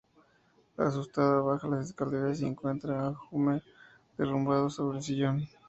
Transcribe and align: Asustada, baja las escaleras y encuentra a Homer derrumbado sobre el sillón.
Asustada, 0.77 1.41
baja 1.41 1.67
las 1.67 1.85
escaleras 1.91 2.41
y 2.41 2.47
encuentra 2.47 3.05
a 3.09 3.19
Homer 3.29 3.61
derrumbado 4.17 4.67
sobre 4.71 4.97
el 4.97 5.03
sillón. 5.03 5.47